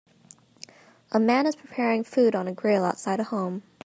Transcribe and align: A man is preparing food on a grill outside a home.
A 1.11 1.19
man 1.19 1.45
is 1.45 1.55
preparing 1.55 2.03
food 2.03 2.33
on 2.33 2.47
a 2.47 2.51
grill 2.51 2.83
outside 2.83 3.19
a 3.19 3.25
home. 3.25 3.61